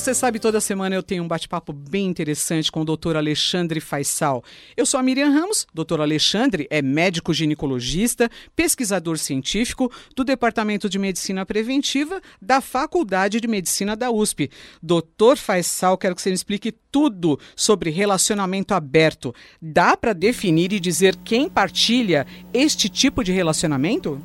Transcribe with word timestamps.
Você 0.00 0.14
sabe, 0.14 0.38
toda 0.38 0.62
semana 0.62 0.94
eu 0.94 1.02
tenho 1.02 1.22
um 1.22 1.28
bate-papo 1.28 1.74
bem 1.74 2.06
interessante 2.06 2.72
com 2.72 2.80
o 2.80 2.84
doutor 2.84 3.16
Alexandre 3.16 3.80
Faisal. 3.80 4.42
Eu 4.74 4.86
sou 4.86 4.98
a 4.98 5.02
Miriam 5.02 5.28
Ramos, 5.28 5.66
doutor 5.74 6.00
Alexandre 6.00 6.66
é 6.70 6.80
médico 6.80 7.34
ginecologista, 7.34 8.30
pesquisador 8.56 9.18
científico 9.18 9.92
do 10.16 10.24
Departamento 10.24 10.88
de 10.88 10.98
Medicina 10.98 11.44
Preventiva 11.44 12.18
da 12.40 12.62
Faculdade 12.62 13.42
de 13.42 13.46
Medicina 13.46 13.94
da 13.94 14.10
USP. 14.10 14.50
Doutor 14.82 15.36
Faisal, 15.36 15.98
quero 15.98 16.14
que 16.14 16.22
você 16.22 16.30
me 16.30 16.34
explique 16.34 16.72
tudo 16.72 17.38
sobre 17.54 17.90
relacionamento 17.90 18.72
aberto. 18.72 19.34
Dá 19.60 19.98
para 19.98 20.14
definir 20.14 20.72
e 20.72 20.80
dizer 20.80 21.14
quem 21.16 21.46
partilha 21.46 22.26
este 22.54 22.88
tipo 22.88 23.22
de 23.22 23.32
relacionamento? 23.32 24.18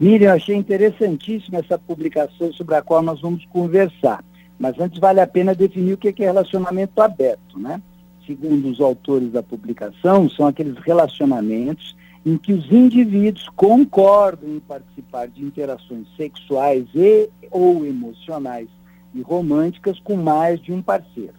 Miriam, 0.00 0.34
achei 0.34 0.56
interessantíssima 0.56 1.58
essa 1.58 1.78
publicação 1.78 2.52
sobre 2.52 2.74
a 2.74 2.82
qual 2.82 3.02
nós 3.02 3.20
vamos 3.20 3.44
conversar. 3.46 4.24
Mas 4.58 4.78
antes 4.78 4.98
vale 4.98 5.20
a 5.20 5.26
pena 5.26 5.54
definir 5.54 5.94
o 5.94 5.96
que 5.96 6.08
é 6.08 6.26
relacionamento 6.26 7.00
aberto, 7.00 7.58
né? 7.58 7.80
Segundo 8.26 8.68
os 8.68 8.80
autores 8.80 9.30
da 9.32 9.42
publicação, 9.42 10.28
são 10.28 10.46
aqueles 10.46 10.76
relacionamentos 10.78 11.96
em 12.26 12.36
que 12.36 12.52
os 12.52 12.70
indivíduos 12.70 13.48
concordam 13.56 14.50
em 14.50 14.60
participar 14.60 15.28
de 15.28 15.42
interações 15.42 16.06
sexuais 16.16 16.86
e 16.94 17.30
ou 17.50 17.86
emocionais 17.86 18.68
e 19.14 19.22
românticas 19.22 19.98
com 20.00 20.16
mais 20.16 20.60
de 20.60 20.72
um 20.72 20.82
parceiro. 20.82 21.34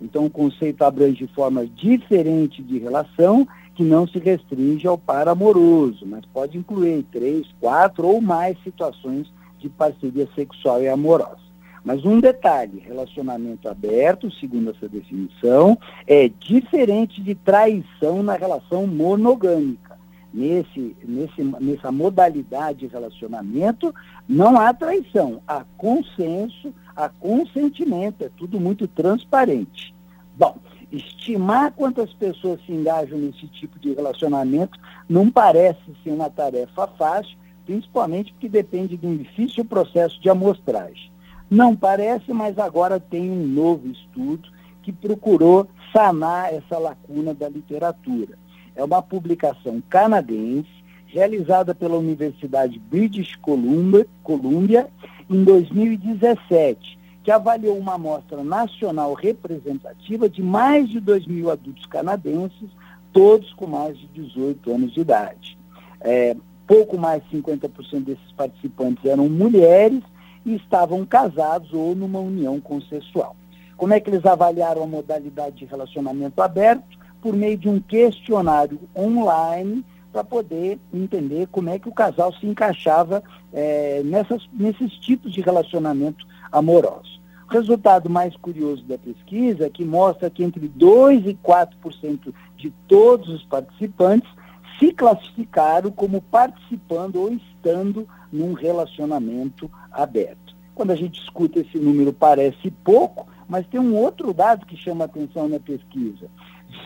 Então, 0.00 0.26
o 0.26 0.30
conceito 0.30 0.82
abrange 0.82 1.28
formas 1.28 1.68
diferentes 1.76 2.66
de 2.66 2.78
relação 2.78 3.46
que 3.76 3.84
não 3.84 4.06
se 4.06 4.18
restringe 4.18 4.86
ao 4.86 4.98
par 4.98 5.28
amoroso, 5.28 6.04
mas 6.06 6.24
pode 6.26 6.58
incluir 6.58 7.04
três, 7.12 7.46
quatro 7.60 8.06
ou 8.06 8.20
mais 8.20 8.60
situações 8.64 9.32
de 9.58 9.68
parceria 9.68 10.28
sexual 10.34 10.82
e 10.82 10.88
amorosa. 10.88 11.51
Mas 11.84 12.04
um 12.04 12.20
detalhe, 12.20 12.78
relacionamento 12.78 13.68
aberto, 13.68 14.30
segundo 14.30 14.70
essa 14.70 14.88
definição, 14.88 15.76
é 16.06 16.28
diferente 16.28 17.20
de 17.20 17.34
traição 17.34 18.22
na 18.22 18.34
relação 18.34 18.86
monogâmica. 18.86 19.98
Nesse, 20.32 20.96
nesse, 21.04 21.42
nessa 21.60 21.92
modalidade 21.92 22.80
de 22.80 22.86
relacionamento, 22.86 23.94
não 24.26 24.58
há 24.58 24.72
traição, 24.72 25.42
há 25.46 25.62
consenso, 25.76 26.72
há 26.96 27.08
consentimento, 27.10 28.24
é 28.24 28.30
tudo 28.34 28.58
muito 28.58 28.88
transparente. 28.88 29.94
Bom, 30.34 30.56
estimar 30.90 31.72
quantas 31.72 32.14
pessoas 32.14 32.64
se 32.64 32.72
engajam 32.72 33.18
nesse 33.18 33.46
tipo 33.48 33.78
de 33.78 33.92
relacionamento 33.92 34.78
não 35.06 35.30
parece 35.30 35.80
ser 36.02 36.10
uma 36.10 36.30
tarefa 36.30 36.86
fácil, 36.86 37.36
principalmente 37.66 38.32
porque 38.32 38.48
depende 38.48 38.96
de 38.96 39.06
um 39.06 39.16
difícil 39.16 39.64
processo 39.64 40.18
de 40.20 40.30
amostragem. 40.30 41.12
Não 41.52 41.76
parece, 41.76 42.32
mas 42.32 42.58
agora 42.58 42.98
tem 42.98 43.30
um 43.30 43.46
novo 43.46 43.86
estudo 43.88 44.48
que 44.82 44.90
procurou 44.90 45.68
sanar 45.92 46.50
essa 46.50 46.78
lacuna 46.78 47.34
da 47.34 47.46
literatura. 47.46 48.38
É 48.74 48.82
uma 48.82 49.02
publicação 49.02 49.82
canadense 49.90 50.70
realizada 51.04 51.74
pela 51.74 51.98
Universidade 51.98 52.78
British 52.78 53.36
Columbia, 53.36 54.06
Columbia 54.22 54.88
em 55.28 55.44
2017, 55.44 56.98
que 57.22 57.30
avaliou 57.30 57.76
uma 57.76 57.96
amostra 57.96 58.42
nacional 58.42 59.12
representativa 59.12 60.30
de 60.30 60.42
mais 60.42 60.88
de 60.88 61.00
2 61.00 61.26
mil 61.26 61.50
adultos 61.50 61.84
canadenses, 61.84 62.70
todos 63.12 63.52
com 63.52 63.66
mais 63.66 63.98
de 63.98 64.06
18 64.06 64.72
anos 64.72 64.94
de 64.94 65.00
idade. 65.00 65.58
É, 66.00 66.34
pouco 66.66 66.96
mais 66.96 67.22
de 67.24 67.36
50% 67.36 68.04
desses 68.04 68.32
participantes 68.32 69.04
eram 69.04 69.28
mulheres 69.28 70.02
e 70.44 70.54
estavam 70.54 71.04
casados 71.04 71.72
ou 71.72 71.94
numa 71.94 72.18
união 72.18 72.60
consensual. 72.60 73.36
Como 73.76 73.92
é 73.92 74.00
que 74.00 74.10
eles 74.10 74.24
avaliaram 74.24 74.82
a 74.82 74.86
modalidade 74.86 75.56
de 75.56 75.64
relacionamento 75.64 76.40
aberto? 76.40 77.00
Por 77.20 77.34
meio 77.34 77.56
de 77.56 77.68
um 77.68 77.80
questionário 77.80 78.80
online 78.96 79.84
para 80.12 80.22
poder 80.22 80.78
entender 80.92 81.48
como 81.48 81.70
é 81.70 81.78
que 81.78 81.88
o 81.88 81.92
casal 81.92 82.32
se 82.34 82.46
encaixava 82.46 83.22
é, 83.52 84.02
nessas, 84.04 84.46
nesses 84.52 84.92
tipos 84.98 85.32
de 85.32 85.40
relacionamento 85.40 86.26
amoroso. 86.50 87.20
O 87.48 87.52
resultado 87.52 88.08
mais 88.10 88.36
curioso 88.36 88.84
da 88.84 88.98
pesquisa 88.98 89.66
é 89.66 89.70
que 89.70 89.84
mostra 89.84 90.30
que 90.30 90.42
entre 90.42 90.68
2% 90.68 91.26
e 91.26 91.34
4% 91.34 92.34
de 92.56 92.70
todos 92.86 93.28
os 93.28 93.44
participantes 93.44 94.30
se 94.78 94.92
classificaram 94.92 95.90
como 95.90 96.20
participando 96.22 97.16
ou 97.16 97.32
estando 97.32 98.08
num 98.32 98.52
relacionamento 98.52 99.70
aberto. 99.90 100.41
Quando 100.74 100.90
a 100.90 100.96
gente 100.96 101.20
escuta 101.20 101.60
esse 101.60 101.78
número 101.78 102.12
parece 102.12 102.70
pouco, 102.70 103.26
mas 103.48 103.66
tem 103.66 103.80
um 103.80 103.94
outro 103.94 104.32
dado 104.32 104.66
que 104.66 104.76
chama 104.76 105.04
atenção 105.04 105.48
na 105.48 105.60
pesquisa. 105.60 106.28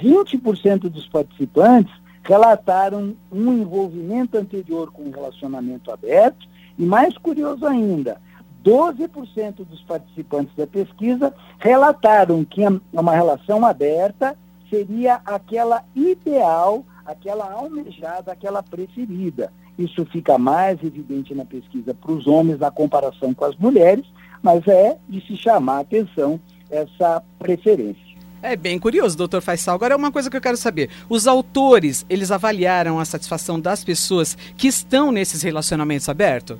20% 0.03 0.89
dos 0.89 1.09
participantes 1.09 1.95
relataram 2.23 3.17
um 3.31 3.53
envolvimento 3.53 4.37
anterior 4.37 4.91
com 4.91 5.03
um 5.03 5.11
relacionamento 5.11 5.93
aberto 5.93 6.49
e 6.77 6.85
mais 6.85 7.17
curioso 7.17 7.65
ainda, 7.65 8.21
12% 8.65 9.65
dos 9.65 9.81
participantes 9.83 10.55
da 10.57 10.67
pesquisa 10.67 11.33
relataram 11.59 12.45
que 12.45 12.63
uma 12.93 13.13
relação 13.13 13.65
aberta 13.65 14.37
seria 14.69 15.21
aquela 15.25 15.85
ideal, 15.95 16.85
aquela 17.05 17.53
almejada, 17.53 18.33
aquela 18.33 18.63
preferida. 18.65 19.53
Isso 19.79 20.05
fica 20.07 20.39
mais 20.39 20.83
evidente 20.83 21.35
na 21.35 21.45
pesquisa 21.45 21.93
para 21.95 22.13
os 22.13 22.27
homens 22.27 22.59
na 22.59 22.71
comparação 22.71 23.35
com 23.35 23.45
as 23.45 23.57
mulheres, 23.57 24.05
mas 24.43 24.67
é 24.67 24.97
de 25.09 25.21
se 25.27 25.37
chamar 25.37 25.79
a 25.79 25.81
atenção 25.81 26.41
essa 26.71 27.23
preferência. 27.39 28.07
É 28.43 28.55
bem 28.55 28.79
curioso, 28.79 29.17
doutor 29.17 29.41
Faisal. 29.41 29.75
Agora 29.75 29.95
é 29.95 29.97
uma 29.97 30.13
coisa 30.13 30.31
que 30.31 30.37
eu 30.37 30.41
quero 30.41 30.57
saber. 30.57 30.91
Os 31.09 31.27
autores, 31.27 32.07
eles 32.09 32.31
avaliaram 32.31 32.99
a 32.99 33.05
satisfação 33.05 33.59
das 33.59 33.83
pessoas 33.83 34.37
que 34.57 34.69
estão 34.69 35.11
nesses 35.11 35.43
relacionamentos 35.43 36.09
abertos? 36.09 36.59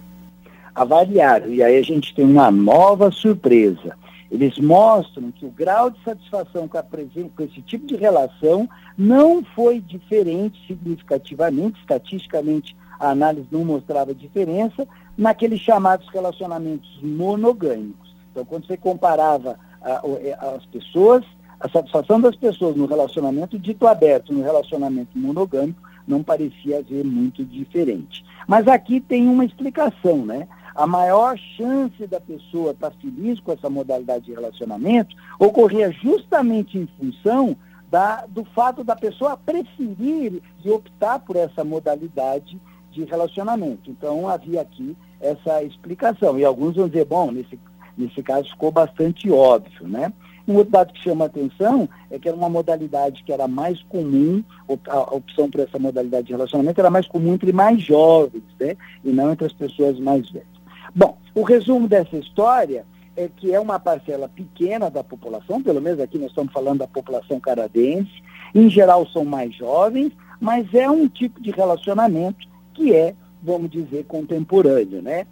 Avaliaram. 0.75 1.49
E 1.49 1.63
aí 1.63 1.79
a 1.79 1.83
gente 1.83 2.15
tem 2.15 2.25
uma 2.25 2.51
nova 2.51 3.11
surpresa. 3.11 3.97
Eles 4.31 4.59
mostram 4.59 5.31
que 5.31 5.47
o 5.47 5.51
grau 5.51 5.91
de 5.91 6.03
satisfação 6.03 6.67
com, 6.67 6.77
a, 6.77 6.83
com 6.83 7.43
esse 7.43 7.63
tipo 7.63 7.87
de 7.87 7.95
relação 7.95 8.69
não 8.99 9.45
foi 9.55 9.79
diferente 9.79 10.59
significativamente, 10.67 11.79
estatisticamente 11.81 12.77
a 12.99 13.11
análise 13.11 13.47
não 13.51 13.65
mostrava 13.65 14.15
diferença 14.15 14.87
naqueles 15.17 15.61
chamados 15.61 16.09
relacionamentos 16.09 16.99
monogâmicos. 17.03 18.15
Então, 18.31 18.45
quando 18.45 18.67
você 18.67 18.77
comparava 18.77 19.59
a, 19.81 19.93
a, 19.93 20.51
as 20.57 20.67
pessoas, 20.67 21.25
a 21.59 21.69
satisfação 21.69 22.21
das 22.21 22.37
pessoas 22.37 22.77
no 22.77 22.87
relacionamento 22.87 23.59
dito 23.59 23.87
aberto, 23.87 24.33
no 24.33 24.43
relacionamento 24.43 25.17
monogâmico, 25.19 25.81
não 26.07 26.23
parecia 26.23 26.79
haver 26.79 27.05
muito 27.05 27.45
diferente. 27.45 28.25
Mas 28.47 28.69
aqui 28.69 29.01
tem 29.01 29.29
uma 29.29 29.45
explicação, 29.45 30.25
né? 30.25 30.47
A 30.75 30.87
maior 30.87 31.39
chance 31.57 32.07
da 32.07 32.21
pessoa 32.21 32.73
estar 32.73 32.91
feliz 33.01 33.41
com 33.41 33.51
essa 33.51 33.71
modalidade 33.71 34.27
de 34.27 34.33
relacionamento 34.33 35.17
ocorria 35.39 35.91
justamente 35.91 36.79
em 36.79 36.87
função 36.99 37.57
da, 37.91 38.27
do 38.27 38.45
fato 38.45 38.85
da 38.85 38.95
pessoa 38.95 39.37
preferir 39.39 40.43
e 40.65 40.71
optar 40.71 41.19
por 41.21 41.37
essa 41.37 41.65
modalidade 41.65 42.61
de 42.97 43.11
relacionamento. 43.11 43.91
Então 43.91 44.29
havia 44.29 44.61
aqui 44.61 44.97
essa 45.21 45.63
explicação. 45.63 46.39
E 46.39 46.45
alguns 46.45 46.77
vão 46.77 46.89
dizer, 46.89 47.05
bom, 47.05 47.31
nesse, 47.31 47.59
nesse 47.97 48.23
caso 48.23 48.49
ficou 48.51 48.71
bastante 48.71 49.31
óbvio, 49.31 49.87
né? 49.87 50.13
Um 50.49 50.55
outro 50.55 50.73
dado 50.73 50.93
que 50.93 51.03
chama 51.03 51.25
a 51.25 51.27
atenção 51.27 51.89
é 52.09 52.19
que 52.19 52.29
era 52.29 52.37
uma 52.37 52.49
modalidade 52.49 53.25
que 53.25 53.33
era 53.33 53.49
mais 53.49 53.83
comum, 53.85 54.45
a 54.89 55.15
opção 55.15 55.51
por 55.51 55.61
essa 55.61 55.79
modalidade 55.79 56.29
de 56.29 56.33
relacionamento 56.33 56.81
era 56.81 56.91
mais 56.91 57.09
comum 57.09 57.35
entre 57.35 57.53
mais 57.53 57.83
jovens, 57.83 58.45
né? 58.59 58.77
E 59.05 59.11
não 59.11 59.33
entre 59.33 59.47
as 59.47 59.53
pessoas 59.53 59.99
mais 59.99 60.31
velhas. 60.31 60.47
Bom, 60.95 61.19
o 61.35 61.43
resumo 61.43 61.89
dessa 61.89 62.17
história 62.17 62.87
é 63.17 63.29
que 63.29 63.53
é 63.53 63.59
uma 63.59 63.81
parcela 63.81 64.29
pequena 64.29 64.89
da 64.89 65.03
população, 65.03 65.61
pelo 65.61 65.81
menos 65.81 65.99
aqui 66.01 66.17
nós 66.17 66.29
estamos 66.29 66.53
falando 66.53 66.79
da 66.79 66.87
população 66.87 67.41
canadense, 67.41 68.23
em 68.55 68.71
geral 68.71 69.07
são 69.09 69.25
mais 69.25 69.55
jovens, 69.55 70.13
mas 70.41 70.73
é 70.75 70.89
um 70.89 71.09
tipo 71.09 71.41
de 71.41 71.51
relacionamento 71.51 72.47
que 72.77 72.93
é, 72.93 73.15
vamos 73.43 73.71
dizer, 73.71 74.05
contemporâneo, 74.05 75.01
né? 75.03 75.27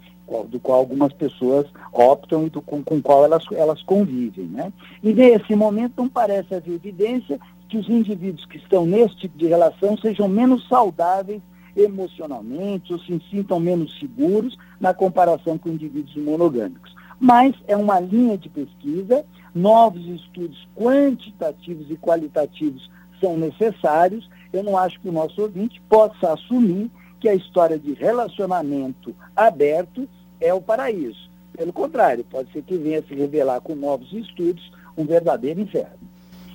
do 0.49 0.59
qual 0.59 0.79
algumas 0.79 1.13
pessoas 1.13 1.67
optam 1.93 2.47
e 2.47 2.49
do, 2.49 2.59
com, 2.59 2.83
com 2.83 2.99
qual 2.99 3.23
elas, 3.23 3.43
elas 3.51 3.83
convivem. 3.83 4.45
Né? 4.45 4.73
E 5.03 5.13
nesse 5.13 5.55
momento 5.55 5.93
não 5.97 6.09
parece 6.09 6.55
haver 6.55 6.73
evidência 6.73 7.39
que 7.69 7.77
os 7.77 7.87
indivíduos 7.87 8.45
que 8.45 8.57
estão 8.57 8.85
nesse 8.87 9.15
tipo 9.17 9.37
de 9.37 9.45
relação 9.45 9.95
sejam 9.97 10.27
menos 10.27 10.67
saudáveis 10.67 11.41
emocionalmente 11.75 12.91
ou 12.91 12.99
se 12.99 13.21
sintam 13.29 13.59
menos 13.59 13.99
seguros 13.99 14.57
na 14.79 14.93
comparação 14.93 15.57
com 15.57 15.69
indivíduos 15.69 16.15
monogâmicos. 16.15 16.95
Mas 17.19 17.53
é 17.67 17.77
uma 17.77 17.99
linha 17.99 18.37
de 18.37 18.49
pesquisa, 18.49 19.23
novos 19.53 20.05
estudos 20.07 20.67
quantitativos 20.75 21.89
e 21.91 21.95
qualitativos 21.97 22.89
são 23.21 23.37
necessários 23.37 24.29
Eu 24.51 24.63
não 24.63 24.77
acho 24.77 24.99
que 24.99 25.07
o 25.07 25.11
nosso 25.11 25.41
ouvinte 25.41 25.81
possa 25.89 26.33
assumir 26.33 26.89
que 27.25 27.29
a 27.29 27.33
história 27.33 27.79
de 27.79 27.91
relacionamento 27.93 29.15
aberto 29.35 30.07
é 30.39 30.53
o 30.53 30.61
paraíso. 30.61 31.27
Pelo 31.57 31.73
contrário, 31.73 32.23
pode 32.23 32.51
ser 32.51 32.61
que 32.61 32.77
venha 32.77 33.01
se 33.01 33.15
revelar 33.15 33.61
com 33.61 33.73
novos 33.73 34.13
estudos 34.13 34.71
um 34.95 35.05
verdadeiro 35.05 35.59
inferno. 35.59 35.97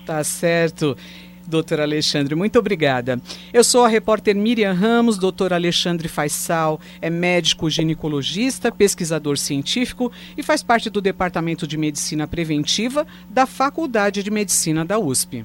Tá 0.07 0.23
certo. 0.23 0.97
Doutor 1.45 1.81
Alexandre, 1.81 2.37
muito 2.37 2.57
obrigada. 2.57 3.21
Eu 3.53 3.65
sou 3.65 3.85
a 3.85 3.89
repórter 3.89 4.37
Miriam 4.37 4.73
Ramos, 4.73 5.19
doutor 5.19 5.53
Alexandre 5.53 6.07
Faisal 6.07 6.79
é 7.03 7.11
médico 7.11 7.69
ginecologista, 7.69 8.71
pesquisador 8.71 9.39
científico 9.39 10.13
e 10.37 10.43
faz 10.45 10.63
parte 10.63 10.89
do 10.89 11.01
Departamento 11.01 11.67
de 11.67 11.77
Medicina 11.77 12.29
Preventiva 12.29 13.05
da 13.29 13.45
Faculdade 13.45 14.23
de 14.23 14.31
Medicina 14.31 14.85
da 14.85 15.01
USP. 15.01 15.45